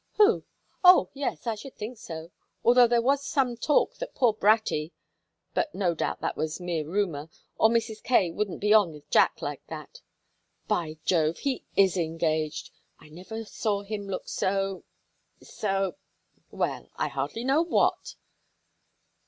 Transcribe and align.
"Who? 0.13 0.45
Oh 0.83 1.11
yes, 1.13 1.45
I 1.45 1.53
should 1.53 1.75
think 1.77 1.95
so, 1.99 2.31
although 2.63 2.87
there 2.87 3.03
was 3.03 3.23
some 3.23 3.55
talk 3.55 3.97
that 3.97 4.15
poor 4.15 4.33
Bratty 4.33 4.93
but 5.53 5.75
no 5.75 5.93
doubt 5.93 6.21
that 6.21 6.35
was 6.35 6.59
mere 6.59 6.87
rumor, 6.89 7.29
or 7.55 7.69
Mrs. 7.69 8.01
Kaye 8.01 8.31
wouldn't 8.31 8.61
be 8.61 8.73
on 8.73 8.93
with 8.93 9.07
Jack 9.11 9.43
like 9.43 9.61
that. 9.67 10.01
By 10.67 10.97
Jove, 11.05 11.37
he 11.37 11.65
is 11.75 11.97
engaged. 11.97 12.71
I 12.97 13.09
never 13.09 13.45
saw 13.45 13.83
him 13.83 14.07
look 14.07 14.27
so 14.27 14.85
so 15.43 15.97
well, 16.49 16.89
I 16.95 17.07
hardly 17.07 17.43
know 17.43 17.61
what." 17.61 18.15